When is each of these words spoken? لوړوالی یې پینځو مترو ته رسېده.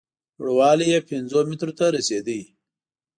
لوړوالی 0.39 0.85
یې 0.93 0.99
پینځو 1.09 1.39
مترو 1.49 1.73
ته 1.79 1.85
رسېده. 1.95 2.39